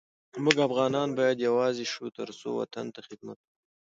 [0.43, 3.53] مونږ افغانان باید یوزاي شو ترڅو وطن ته خدمت وکړو